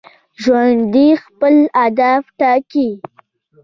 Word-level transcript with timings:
ژوندي 0.41 1.07
خپل 1.23 1.55
هدف 1.79 2.21
ټاکي 2.39 2.89